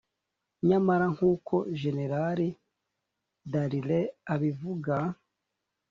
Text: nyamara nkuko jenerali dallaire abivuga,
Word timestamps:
nyamara 0.67 1.05
nkuko 1.15 1.55
jenerali 1.79 2.49
dallaire 3.51 3.99
abivuga, 4.33 4.95